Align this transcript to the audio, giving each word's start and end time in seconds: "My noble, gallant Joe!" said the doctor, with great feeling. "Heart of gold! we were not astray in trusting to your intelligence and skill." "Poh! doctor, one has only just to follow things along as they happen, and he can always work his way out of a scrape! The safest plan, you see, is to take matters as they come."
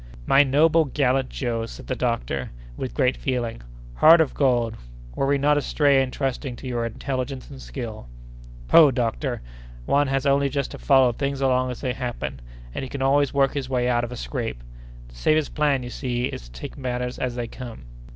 "My 0.25 0.41
noble, 0.43 0.85
gallant 0.85 1.29
Joe!" 1.29 1.67
said 1.67 1.85
the 1.85 1.95
doctor, 1.95 2.49
with 2.75 2.95
great 2.95 3.15
feeling. 3.15 3.61
"Heart 3.93 4.19
of 4.19 4.33
gold! 4.33 4.75
we 5.15 5.23
were 5.27 5.37
not 5.37 5.59
astray 5.59 6.01
in 6.01 6.09
trusting 6.09 6.55
to 6.55 6.67
your 6.67 6.87
intelligence 6.87 7.51
and 7.51 7.61
skill." 7.61 8.07
"Poh! 8.67 8.89
doctor, 8.89 9.43
one 9.85 10.07
has 10.07 10.25
only 10.25 10.49
just 10.49 10.71
to 10.71 10.79
follow 10.79 11.11
things 11.11 11.39
along 11.39 11.69
as 11.69 11.81
they 11.81 11.93
happen, 11.93 12.39
and 12.73 12.81
he 12.81 12.89
can 12.89 13.03
always 13.03 13.31
work 13.31 13.53
his 13.53 13.69
way 13.69 13.87
out 13.87 14.03
of 14.03 14.11
a 14.11 14.17
scrape! 14.17 14.63
The 15.09 15.13
safest 15.15 15.53
plan, 15.53 15.83
you 15.83 15.91
see, 15.91 16.23
is 16.25 16.49
to 16.49 16.51
take 16.51 16.79
matters 16.79 17.19
as 17.19 17.35
they 17.35 17.45
come." 17.45 17.85